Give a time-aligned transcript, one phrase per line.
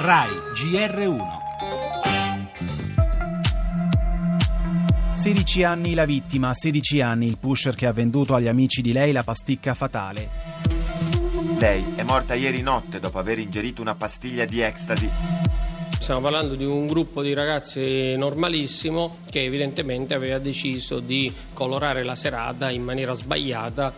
[0.00, 1.26] RAI GR1
[5.12, 9.10] 16 anni la vittima, 16 anni il pusher che ha venduto agli amici di lei
[9.10, 10.28] la pasticca fatale.
[11.58, 15.10] Lei è morta ieri notte dopo aver ingerito una pastiglia di ecstasy.
[15.98, 22.14] Stiamo parlando di un gruppo di ragazzi normalissimo che evidentemente aveva deciso di colorare la
[22.14, 23.92] serata in maniera sbagliata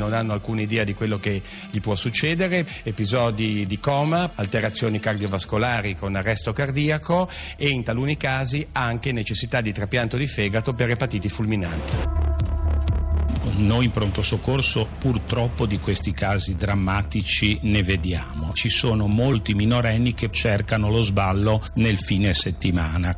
[0.00, 5.94] non hanno alcuna idea di quello che gli può succedere, episodi di coma, alterazioni cardiovascolari
[5.94, 11.28] con arresto cardiaco e in taluni casi anche necessità di trapianto di fegato per epatiti
[11.28, 12.28] fulminanti.
[13.58, 18.52] Noi in pronto soccorso purtroppo di questi casi drammatici ne vediamo.
[18.54, 23.14] Ci sono molti minorenni che cercano lo sballo nel fine settimana.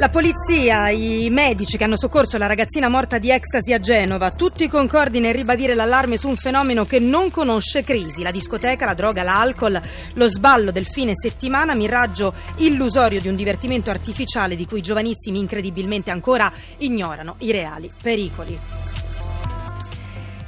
[0.00, 4.66] La polizia, i medici che hanno soccorso la ragazzina morta di ecstasy a Genova, tutti
[4.66, 9.22] concordi nel ribadire l'allarme su un fenomeno che non conosce crisi, la discoteca, la droga,
[9.22, 9.78] l'alcol,
[10.14, 15.38] lo sballo del fine settimana, miraggio illusorio di un divertimento artificiale di cui i giovanissimi
[15.38, 18.89] incredibilmente ancora ignorano i reali pericoli.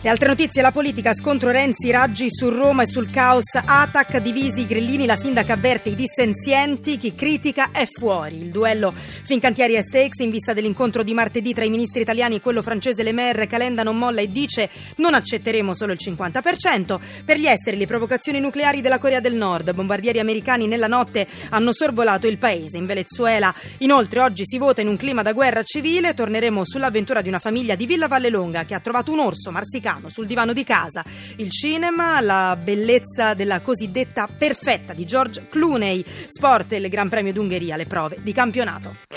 [0.05, 4.63] Le altre notizie, la politica, scontro Renzi, Raggi su Roma e sul caos, Atac, divisi
[4.63, 8.39] i grillini, la sindaca avverte i dissenzienti, chi critica è fuori.
[8.39, 12.41] Il duello Fincantieri e Stakes in vista dell'incontro di martedì tra i ministri italiani e
[12.41, 16.99] quello francese Le Maire, Calenda non molla e dice non accetteremo solo il 50%.
[17.25, 21.73] Per gli esteri le provocazioni nucleari della Corea del Nord, bombardieri americani nella notte hanno
[21.73, 22.77] sorvolato il paese.
[22.77, 27.29] In Venezuela inoltre oggi si vota in un clima da guerra civile, torneremo sull'avventura di
[27.29, 30.65] una famiglia di Villa Vallelonga che ha trovato un orso marsicano americano sul divano di
[30.65, 31.05] casa.
[31.37, 36.05] Il cinema, la bellezza della cosiddetta perfetta di George Clooney.
[36.29, 39.12] Sport e il Gran Premio d'Ungheria, le prove di campionato.